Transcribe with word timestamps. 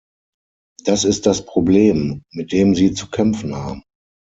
Das 0.83 1.03
ist 1.03 1.27
das 1.27 1.45
Problem, 1.45 2.23
mit 2.33 2.53
dem 2.53 2.73
Sie 2.73 2.91
zu 2.95 3.07
kämpfen 3.11 3.55
haben. 3.55 3.83